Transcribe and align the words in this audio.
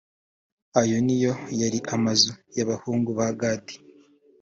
ayo 0.81 0.97
ni 1.05 1.17
yo 1.23 1.33
yari 1.61 1.79
amazu 1.95 2.31
y’abahungu 2.55 3.09
ba 3.17 3.27
gadi. 3.39 3.75